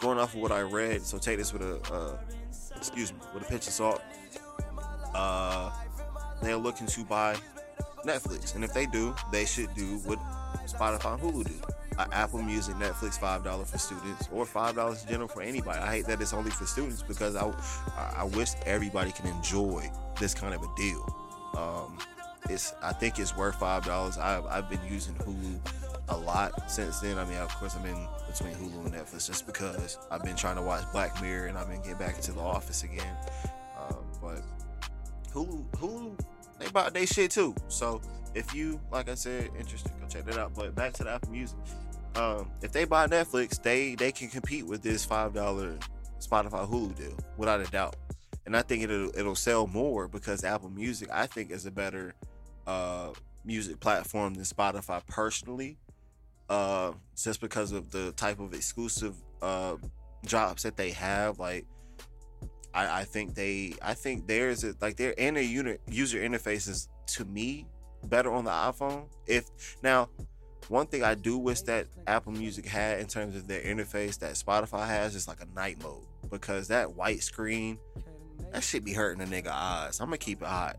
[0.00, 1.02] going off of what I read.
[1.02, 2.18] So take this with a, uh,
[2.76, 4.02] excuse me, with a pinch of salt.
[5.14, 5.70] Uh,
[6.42, 7.36] they're looking to buy
[8.04, 10.18] Netflix, and if they do, they should do what
[10.66, 11.54] Spotify and Hulu do.
[11.98, 15.78] Uh, Apple Music, Netflix, five dollars for students, or five dollars in general for anybody.
[15.78, 17.52] I hate that it's only for students because I,
[18.16, 21.14] I wish everybody can enjoy this kind of a deal.
[21.56, 21.98] Um,
[22.48, 24.18] it's I think it's worth five dollars.
[24.18, 25.58] I've I've been using Hulu
[26.08, 27.18] a lot since then.
[27.18, 30.56] I mean, of course, I'm in between Hulu and Netflix just because I've been trying
[30.56, 33.16] to watch Black Mirror and I've been getting back into The Office again.
[33.78, 34.42] Um, but
[35.32, 36.18] Hulu, Hulu,
[36.58, 37.54] they bought their shit too.
[37.68, 38.00] So
[38.34, 40.54] if you, like I said, interested, go check that out.
[40.54, 41.58] But back to the Apple Music.
[42.16, 45.78] Um, if they buy Netflix, they they can compete with this five dollar
[46.18, 47.96] Spotify Hulu deal without a doubt.
[48.46, 52.14] And I think it'll it'll sell more because Apple Music I think is a better
[52.70, 53.12] uh,
[53.44, 55.76] music platform than Spotify personally.
[56.48, 59.76] Uh, just because of the type of exclusive uh,
[60.26, 61.64] drops that they have, like
[62.74, 66.88] I, I think they I think theirs is like their inner unit user interface is
[67.14, 67.66] to me
[68.04, 69.04] better on the iPhone.
[69.26, 69.44] If
[69.82, 70.08] now
[70.68, 74.34] one thing I do wish that Apple Music had in terms of their interface that
[74.34, 77.78] Spotify has is like a night mode because that white screen
[78.52, 80.00] that should be hurting a nigga eyes.
[80.00, 80.78] I'm gonna keep it hot.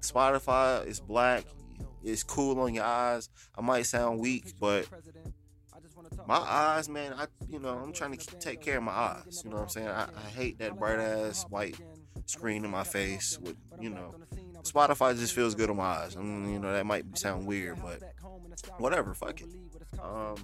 [0.00, 1.44] Spotify is black.
[2.02, 3.28] It's cool on your eyes.
[3.56, 4.86] I might sound weak, but
[6.26, 9.42] my eyes, man, I you know I'm trying to take care of my eyes.
[9.44, 9.88] You know what I'm saying?
[9.88, 11.76] I, I hate that bright ass white
[12.26, 14.14] screen in my face with you know
[14.62, 16.16] Spotify just feels good on my eyes.
[16.16, 18.02] I mean, you know that might sound weird, but
[18.78, 19.48] whatever, fuck it.
[20.00, 20.36] Um,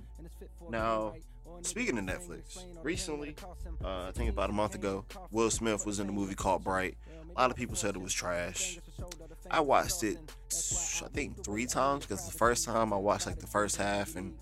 [0.69, 1.15] now
[1.63, 3.37] speaking of Netflix, recently,
[3.85, 6.97] uh, I think about a month ago, Will Smith was in a movie called Bright.
[7.35, 8.79] A lot of people said it was trash.
[9.53, 10.19] I watched it,
[11.05, 14.35] I think three times because the first time I watched like the first half and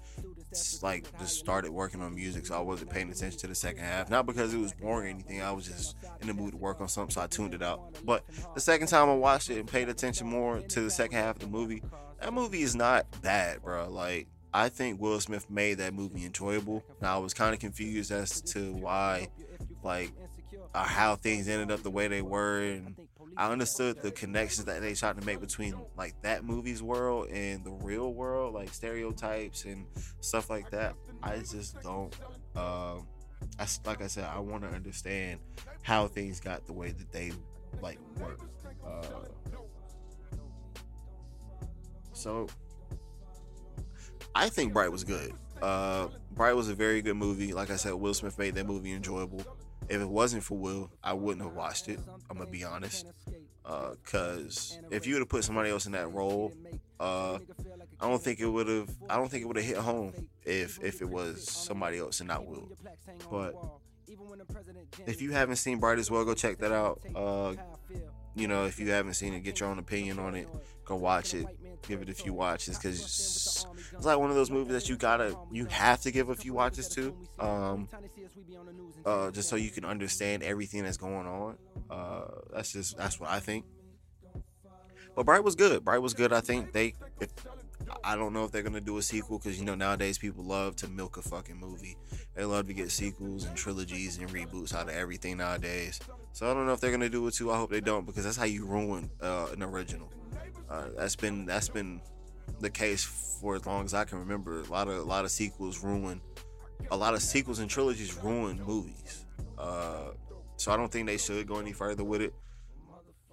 [0.83, 4.09] like just started working on music, so I wasn't paying attention to the second half.
[4.09, 5.43] Not because it was boring or anything.
[5.43, 7.97] I was just in the mood to work on something, so I tuned it out.
[8.05, 11.37] But the second time I watched it and paid attention more to the second half
[11.37, 11.83] of the movie,
[12.21, 13.89] that movie is not bad, bro.
[13.89, 16.85] Like I think Will Smith made that movie enjoyable.
[17.01, 19.29] Now I was kind of confused as to why,
[19.85, 20.13] like,
[20.75, 22.97] uh, how things ended up the way they were, and
[23.37, 27.65] I understood the connections that they tried to make between like that movie's world and
[27.65, 29.87] the real world, like stereotypes and
[30.21, 30.95] stuff like that.
[31.23, 32.15] I just don't.
[32.57, 33.07] Um,
[33.59, 35.41] I, like I said, I want to understand
[35.83, 37.33] how things got the way that they
[37.83, 38.41] like work.
[38.87, 39.03] Uh,
[42.13, 42.47] so
[44.35, 45.33] I think Bright was good.
[45.61, 47.53] Uh, Bright was a very good movie.
[47.53, 49.45] Like I said, Will Smith made that movie enjoyable.
[49.91, 51.99] If it wasn't for Will, I wouldn't have watched it.
[52.31, 53.07] I'm gonna be honest.
[53.65, 56.53] Uh, Cause if you would have put somebody else in that role,
[57.01, 57.39] uh,
[58.01, 58.89] I don't think it would have.
[59.09, 60.13] I don't think it would have hit home
[60.45, 62.69] if if it was somebody else and not Will.
[63.31, 63.55] But
[65.07, 67.01] if you haven't seen Bright as well, go check that out.
[67.15, 67.55] Uh,
[68.37, 70.49] you know, if you haven't seen it, get your own opinion on it.
[70.85, 71.47] Go watch it.
[71.89, 73.67] Give it a few watches because it's,
[74.05, 76.89] like one of those movies that you gotta, you have to give a few watches
[76.91, 77.89] to, um,
[79.05, 81.57] uh, just so you can understand everything that's going on.
[81.91, 83.65] Uh, that's just that's what I think.
[85.17, 85.85] But Bright was good.
[85.85, 86.33] Bright was good.
[86.33, 87.31] I think they, if
[88.05, 90.77] I don't know if they're gonna do a sequel because you know nowadays people love
[90.77, 91.97] to milk a fucking movie.
[92.35, 95.99] They love to get sequels and trilogies and reboots out of everything nowadays.
[96.33, 97.51] So I don't know if they're gonna do it too.
[97.51, 100.11] I hope they don't because that's how you ruin uh, an original.
[100.71, 102.01] Uh, that's been that's been
[102.61, 103.05] the case
[103.41, 104.61] for as long as I can remember.
[104.61, 106.21] A lot of a lot of sequels ruin,
[106.91, 109.25] a lot of sequels and trilogies ruin movies.
[109.59, 110.13] Uh,
[110.57, 112.35] so I don't think they should go any further with it.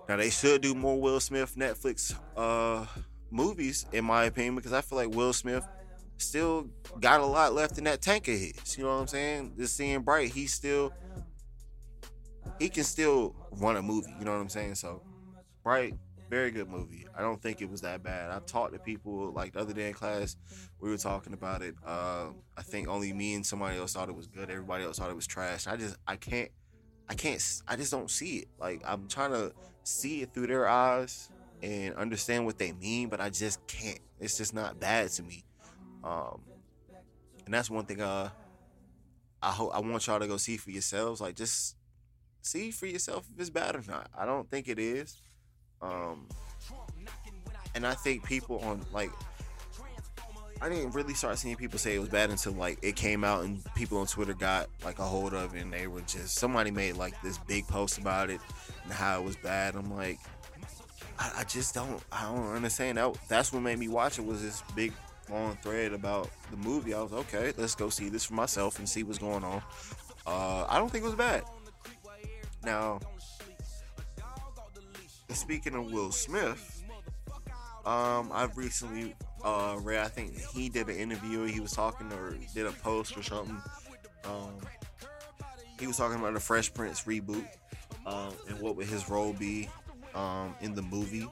[0.09, 2.85] Now they should do more Will Smith Netflix uh,
[3.29, 5.67] movies, in my opinion, because I feel like Will Smith
[6.17, 6.69] still
[6.99, 8.77] got a lot left in that tank of his.
[8.77, 9.53] You know what I'm saying?
[9.57, 10.93] Just seeing Bright, he still
[12.59, 14.13] he can still run a movie.
[14.17, 14.75] You know what I'm saying?
[14.75, 15.03] So
[15.63, 15.95] Bright,
[16.29, 17.05] very good movie.
[17.17, 18.31] I don't think it was that bad.
[18.31, 20.35] I've talked to people like the other day in class.
[20.79, 21.75] We were talking about it.
[21.85, 24.49] Uh, I think only me and somebody else thought it was good.
[24.49, 25.67] Everybody else thought it was trash.
[25.67, 26.49] I just I can't
[27.09, 28.47] I can't I just don't see it.
[28.59, 31.29] Like I'm trying to see it through their eyes
[31.63, 33.99] and understand what they mean, but I just can't.
[34.19, 35.43] It's just not bad to me.
[36.03, 36.41] Um,
[37.45, 38.01] and that's one thing.
[38.01, 38.29] Uh,
[39.41, 41.21] I hope I want y'all to go see for yourselves.
[41.21, 41.75] Like, just
[42.41, 44.09] see for yourself if it's bad or not.
[44.17, 45.21] I don't think it is.
[45.81, 46.27] Um,
[47.75, 49.11] and I think people on like
[50.59, 53.43] I didn't really start seeing people say it was bad until like it came out
[53.43, 56.71] and people on Twitter got like a hold of it and they were just somebody
[56.71, 58.41] made like this big post about it
[58.83, 59.75] and how it was bad.
[59.75, 60.19] I'm like,
[61.19, 63.15] I, I just don't I don't understand that.
[63.27, 64.93] That's what made me watch it was this big
[65.29, 66.95] long thread about the movie.
[66.95, 69.61] I was okay, let's go see this for myself and see what's going on.
[70.25, 71.43] Uh, I don't think it was bad.
[72.63, 72.99] Now,
[75.35, 76.83] speaking of Will Smith,
[77.85, 79.99] um, I've recently uh, read.
[79.99, 81.45] I think he did an interview.
[81.45, 83.61] He was talking or did a post or something.
[84.25, 84.57] Um,
[85.79, 87.45] he was talking about the Fresh Prince reboot
[88.05, 89.69] um, and what would his role be
[90.15, 91.27] um, in the movie,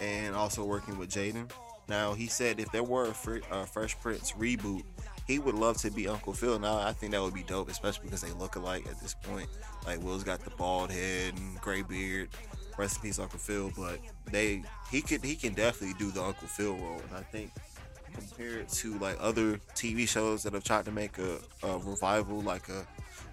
[0.00, 1.50] and also working with Jaden.
[1.88, 4.84] Now he said if there were a, a Fresh Prince reboot,
[5.26, 6.58] he would love to be Uncle Phil.
[6.58, 9.48] Now I think that would be dope, especially because they look alike at this point.
[9.86, 12.28] Like Will's got the bald head and gray beard.
[12.78, 13.72] Rest in peace, Uncle Phil.
[13.76, 17.50] But they he could he can definitely do the Uncle Phil role, and I think
[18.14, 22.68] compared to like other TV shows that have tried to make a, a revival, like
[22.68, 22.86] a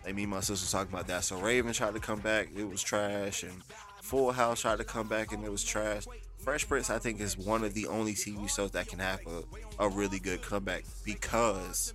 [0.03, 1.23] like me and my sister talking about that.
[1.23, 3.53] So Raven tried to come back, it was trash, and
[4.01, 6.05] Full House tried to come back and it was trash.
[6.39, 9.85] Fresh Prince, I think, is one of the only TV shows that can have a,
[9.85, 11.93] a really good comeback because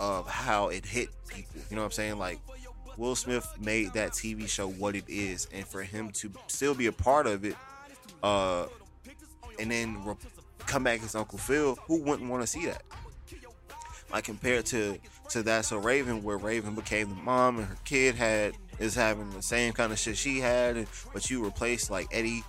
[0.00, 1.60] of how it hit people.
[1.70, 2.18] You know what I'm saying?
[2.18, 2.40] Like,
[2.96, 6.86] Will Smith made that TV show what it is, and for him to still be
[6.86, 7.56] a part of it,
[8.22, 8.66] uh,
[9.58, 10.14] and then re-
[10.60, 12.82] come back as Uncle Phil, who wouldn't want to see that?
[14.12, 14.98] Like compared to
[15.30, 19.30] to that, so Raven, where Raven became the mom and her kid had is having
[19.30, 22.44] the same kind of shit she had, and, but you replaced like Eddie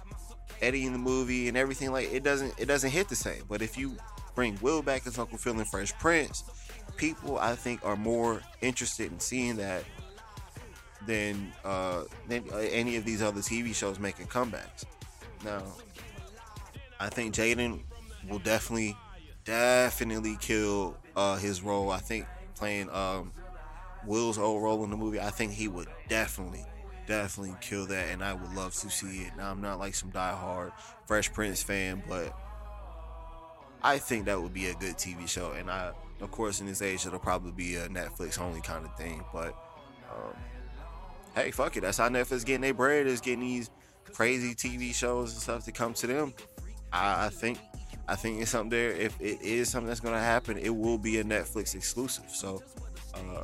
[0.62, 3.44] Eddie in the movie and everything like it doesn't it doesn't hit the same.
[3.48, 3.96] But if you
[4.36, 6.44] bring Will back as Uncle Phil and Fresh Prince,
[6.98, 9.84] people I think are more interested in seeing that
[11.06, 14.86] than uh, than uh, any of these other TV shows making comebacks.
[15.44, 15.64] Now,
[17.00, 17.80] I think Jaden
[18.30, 18.96] will definitely
[19.44, 21.92] definitely kill uh, his role.
[21.92, 23.32] I think playing um,
[24.06, 26.66] Will's old role in the movie, I think he would definitely
[27.08, 29.32] definitely kill that, and I would love to see it.
[29.38, 30.72] Now I'm not like some diehard
[31.06, 32.36] Fresh Prince fan, but
[33.84, 35.52] I think that would be a good TV show.
[35.52, 38.96] And I, of course, in this age, it'll probably be a Netflix only kind of
[38.98, 39.24] thing.
[39.32, 39.56] But
[40.12, 40.36] um,
[41.36, 43.70] hey, fuck it, that's how Netflix getting their bread is getting these
[44.14, 46.34] crazy TV shows and stuff to come to them.
[46.92, 47.60] I, I think.
[48.08, 48.92] I think it's something there.
[48.92, 52.26] If it is something that's gonna happen, it will be a Netflix exclusive.
[52.30, 52.62] So,
[53.16, 53.44] uh,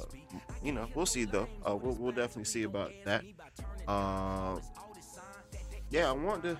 [0.64, 1.48] you know, we'll see though.
[1.68, 3.24] Uh, we'll, we'll definitely see about that.
[3.88, 4.62] Um,
[5.90, 6.58] yeah, I want to.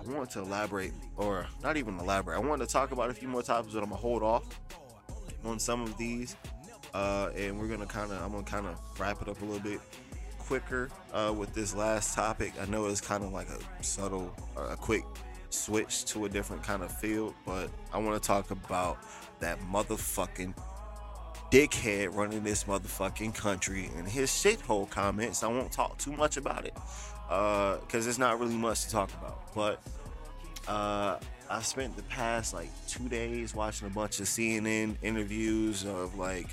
[0.00, 2.36] I want to elaborate, or not even elaborate.
[2.36, 4.60] I want to talk about a few more topics, but I'm gonna hold off
[5.44, 6.34] on some of these,
[6.94, 8.20] uh, and we're gonna kind of.
[8.20, 9.80] I'm gonna kind of wrap it up a little bit
[10.42, 12.52] quicker uh, with this last topic.
[12.60, 15.04] I know it's kind of like a subtle, a quick
[15.50, 18.98] switch to a different kind of field, but I want to talk about
[19.40, 20.54] that motherfucking
[21.50, 25.42] dickhead running this motherfucking country and his shithole comments.
[25.42, 26.74] I won't talk too much about it
[27.28, 29.54] because uh, it's not really much to talk about.
[29.54, 29.80] But
[30.66, 31.18] uh,
[31.50, 36.48] I spent the past like two days watching a bunch of CNN interviews of like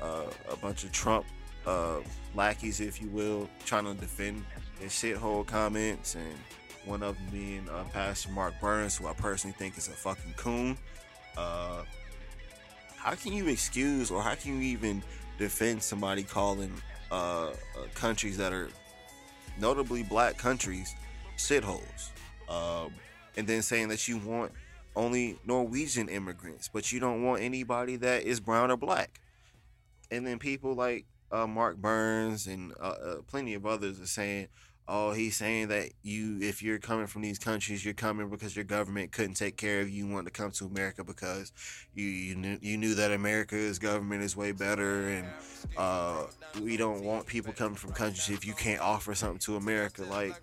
[0.00, 1.24] uh, a bunch of Trump
[1.66, 2.00] uh,
[2.34, 4.44] lackeys, if you will, trying to defend
[4.80, 6.34] his shithole comments and
[6.84, 10.34] one of them being uh, Pastor Mark Burns, who I personally think is a fucking
[10.36, 10.76] coon.
[11.36, 11.82] Uh,
[12.96, 15.02] how can you excuse or how can you even
[15.38, 16.72] defend somebody calling
[17.10, 17.52] uh, uh,
[17.94, 18.68] countries that are
[19.60, 20.94] notably black countries
[21.36, 22.10] shitholes?
[22.48, 22.92] Um,
[23.36, 24.52] and then saying that you want
[24.94, 29.20] only Norwegian immigrants, but you don't want anybody that is brown or black.
[30.10, 34.48] And then people like uh, Mark Burns and uh, uh, plenty of others are saying,
[34.88, 38.64] oh, he's saying that you, if you're coming from these countries, you're coming because your
[38.64, 40.04] government couldn't take care of you.
[40.06, 41.52] You want to come to America because
[41.94, 45.28] you you knew, you knew that America's government is way better, and
[45.76, 46.24] uh,
[46.60, 50.02] we don't want people coming from countries if you can't offer something to America.
[50.04, 50.34] Like,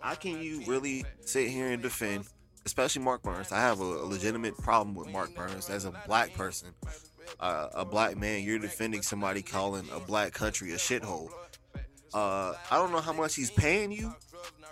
[0.00, 2.24] how can you really sit here and defend,
[2.64, 3.52] especially Mark Burns?
[3.52, 6.68] I have a, a legitimate problem with Mark Burns as a black person.
[7.40, 11.30] A black man, you're defending somebody calling a black country a shithole
[12.14, 14.14] uh, I don't know how much he's paying you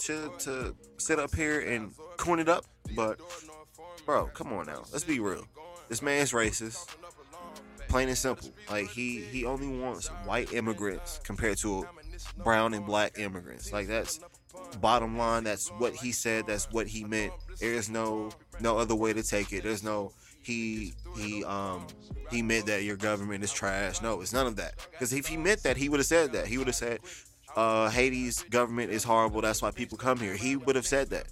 [0.01, 3.19] to to sit up here and coin it up, but
[4.05, 4.85] bro, come on now.
[4.93, 5.47] Let's be real.
[5.89, 6.87] This man's racist.
[7.89, 8.51] Plain and simple.
[8.71, 11.87] Like he he only wants white immigrants compared to
[12.45, 13.73] brown and black immigrants.
[13.73, 14.21] Like that's
[14.81, 15.45] bottom line.
[15.45, 16.47] That's what he said.
[16.47, 17.33] That's what he meant.
[17.59, 19.65] There's no no other way to take it.
[19.65, 20.13] There's no
[20.43, 21.87] he he um
[22.31, 24.01] he meant that your government is trash.
[24.01, 24.75] No, it's none of that.
[24.91, 26.47] Because if he meant that, he would have said that.
[26.47, 27.01] He would have said
[27.57, 29.41] uh, Haiti's government is horrible.
[29.41, 30.35] That's why people come here.
[30.37, 31.27] He would have said that,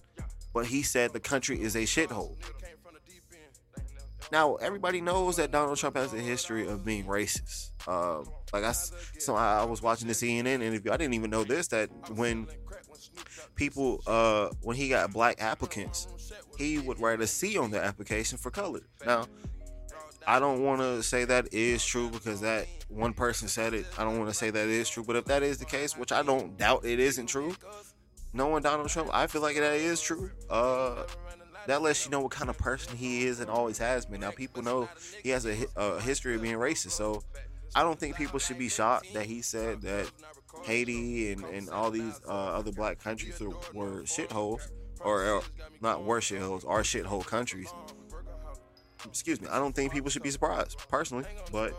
[0.53, 2.37] but he said the country is a shithole.
[4.31, 7.71] Now everybody knows that Donald Trump has a history of being racist.
[7.89, 10.93] Um, like I, so I was watching the CNN interview.
[10.93, 12.47] I didn't even know this that when
[13.55, 16.09] people, uh, when he got black applicants,
[16.59, 18.81] he would write a C on the application for color.
[19.07, 19.27] Now,
[20.27, 23.87] I don't want to say that is true because that one person said it.
[23.97, 26.13] I don't want to say that is true, but if that is the case, which
[26.13, 27.55] I don't doubt it isn't true,
[28.35, 30.31] knowing Donald Trump, I feel like that is true.
[30.51, 31.05] Uh,
[31.67, 34.21] that lets you know what kind of person he is and always has been.
[34.21, 34.89] Now, people know
[35.23, 37.23] he has a, a history of being racist, so
[37.75, 40.11] I don't think people should be shocked that he said that
[40.65, 43.41] Haiti and, and all these uh, other black countries
[43.73, 44.69] were shitholes,
[45.01, 45.41] or uh,
[45.81, 47.73] not were shitholes, are shithole countries.
[49.07, 49.49] Excuse me.
[49.49, 51.73] I don't think people should be surprised, personally, but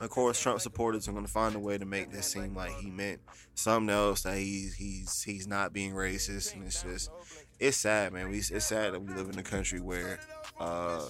[0.00, 2.72] of course, Trump supporters are going to find a way to make this seem like
[2.78, 3.20] he meant
[3.54, 4.22] something else.
[4.22, 7.10] That he's he's he's not being racist, and it's just
[7.58, 8.30] it's sad, man.
[8.30, 10.18] We it's sad that we live in a country where
[10.58, 11.04] uh,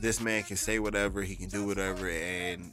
[0.00, 2.72] this man can say whatever, he can do whatever, and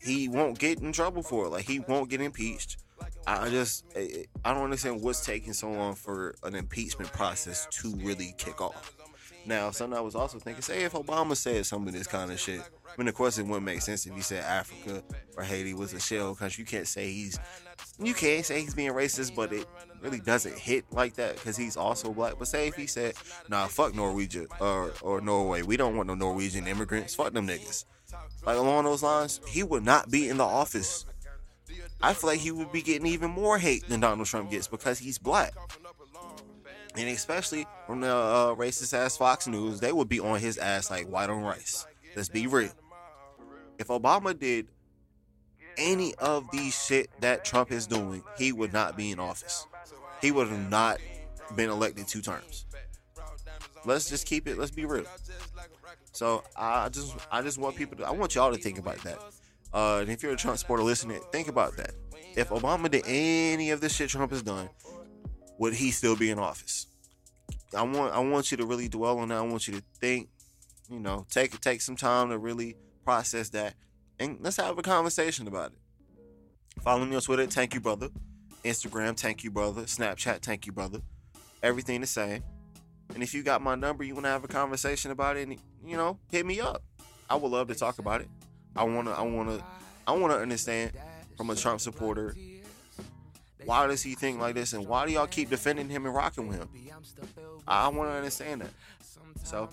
[0.00, 1.48] he won't get in trouble for it.
[1.48, 2.76] Like he won't get impeached.
[3.26, 3.84] I just
[4.44, 8.96] I don't understand what's taking so long for an impeachment process to really kick off.
[9.46, 12.40] Now, something I was also thinking, say if Obama said some of this kind of
[12.40, 15.04] shit, I mean, of course, it wouldn't make sense if he said Africa
[15.36, 16.62] or Haiti was a shell country.
[16.62, 17.38] You can't say he's,
[18.02, 19.66] you can't say he's being racist, but it
[20.02, 22.34] really doesn't hit like that because he's also black.
[22.40, 23.14] But say if he said,
[23.48, 27.84] nah, fuck Norwegian or or Norway, we don't want no Norwegian immigrants, fuck them niggas.
[28.44, 31.06] Like along those lines, he would not be in the office.
[32.02, 34.98] I feel like he would be getting even more hate than Donald Trump gets because
[34.98, 35.54] he's black
[36.96, 40.90] and especially from the uh, racist ass Fox News, they would be on his ass
[40.90, 41.86] like white on rice.
[42.14, 42.70] Let's be real.
[43.78, 44.68] If Obama did
[45.76, 49.66] any of these shit that Trump is doing, he would not be in office.
[50.22, 50.98] He would have not
[51.54, 52.64] been elected two terms.
[53.84, 54.56] Let's just keep it.
[54.56, 55.04] Let's be real.
[56.12, 58.04] So I just, I just want people to.
[58.04, 59.18] I want y'all to think about that.
[59.72, 61.92] Uh, and if you're a Trump supporter listening, think about that.
[62.36, 64.68] If Obama did any of this shit Trump has done,
[65.58, 66.86] would he still be in office?
[67.74, 69.38] I want I want you to really dwell on that.
[69.38, 70.28] I want you to think,
[70.88, 73.74] you know, take take some time to really process that,
[74.18, 75.78] and let's have a conversation about it.
[76.82, 78.08] Follow me on Twitter, thank you brother.
[78.64, 79.82] Instagram, thank you brother.
[79.82, 81.00] Snapchat, thank you brother.
[81.62, 82.42] Everything the same.
[83.14, 85.58] And if you got my number, you want to have a conversation about it, and,
[85.84, 86.82] you know, hit me up.
[87.30, 88.28] I would love to talk about it.
[88.76, 89.64] I wanna, I wanna,
[90.06, 90.92] I wanna understand
[91.36, 92.34] from a Trump supporter
[93.66, 96.46] why does he think like this, and why do y'all keep defending him and rocking
[96.46, 96.68] with him?
[97.66, 98.70] I want to understand that.
[99.42, 99.68] So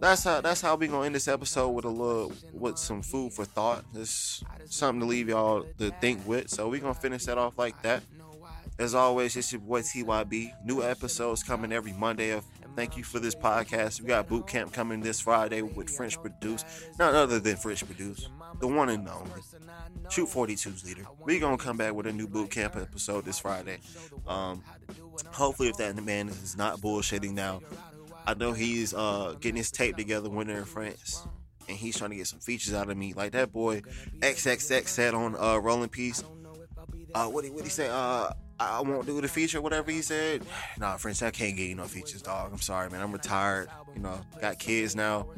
[0.00, 3.32] that's how that's how we gonna end this episode with a little with some food
[3.32, 3.84] for thought.
[3.94, 6.50] It's something to leave y'all to think with.
[6.50, 8.02] So we gonna finish that off like that.
[8.80, 10.52] As always, it's your boy TYB.
[10.64, 12.44] New episodes coming every Monday of
[12.76, 14.00] Thank you for this podcast.
[14.00, 16.64] We got boot camp coming this Friday with French Produce.
[16.98, 18.28] None other than French Produce.
[18.58, 19.42] The one and only.
[20.08, 21.04] Shoot 42's leader.
[21.20, 23.80] we gonna come back with a new boot camp episode this Friday.
[24.26, 24.62] Um
[25.26, 27.60] hopefully if that man is not bullshitting now.
[28.26, 31.26] I know he's uh getting his tape together when they're in France.
[31.68, 33.12] And he's trying to get some features out of me.
[33.12, 33.82] Like that boy
[34.20, 36.24] XXX said on uh Rolling Peace.
[37.14, 37.88] Uh what he what he say?
[37.90, 40.44] Uh I won't do the feature, whatever he said.
[40.78, 42.52] Nah, French, I can't get you no features, dog.
[42.52, 43.00] I'm sorry, man.
[43.00, 43.70] I'm retired.
[43.94, 45.28] You know, got kids now.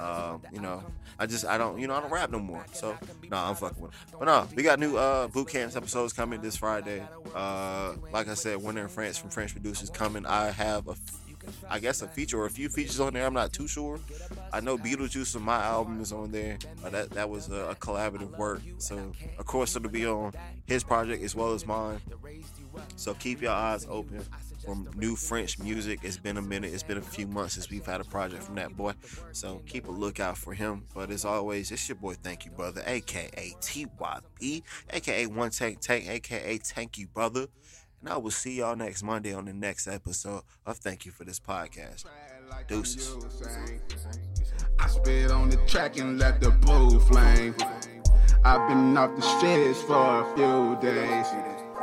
[0.00, 0.82] Uh, you know,
[1.18, 2.64] I just I don't you know I don't rap no more.
[2.72, 2.96] So
[3.30, 4.00] nah, I'm fucking with him.
[4.18, 7.02] But no, we got new uh boot camps episodes coming this Friday.
[7.34, 10.24] Uh, like I said, Winter in France from French producers coming.
[10.24, 10.94] I have a
[11.68, 13.26] I guess a feature or a few features on there.
[13.26, 13.98] I'm not too sure.
[14.52, 16.58] I know Beetlejuice on my album is on there.
[16.90, 18.60] that that was a, a, collaborative work.
[18.78, 20.32] So of course it'll be on
[20.66, 22.00] his project as well as mine.
[22.96, 24.24] So keep your eyes open
[24.64, 26.00] for new French music.
[26.02, 26.72] It's been a minute.
[26.72, 28.92] It's been a few months since we've had a project from that boy.
[29.32, 30.84] So keep a lookout for him.
[30.94, 36.08] But as always, it's your boy Thank You Brother, aka TYB, aka One Tank Tank,
[36.08, 37.46] aka Thank You Brother.
[38.02, 41.24] And I will see y'all next Monday on the next episode of Thank You for
[41.24, 42.04] this podcast.
[42.66, 43.14] Deuces.
[44.78, 47.54] I spit on the track and let the bull flame.
[48.44, 51.26] I've been off the streets for a few days.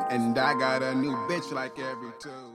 [0.09, 2.48] And I got a new bitch like every two.